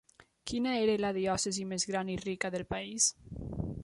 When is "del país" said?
2.57-3.11